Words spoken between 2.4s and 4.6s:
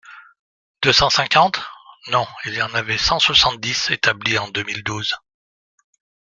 il y en avait cent soixante-dix établies en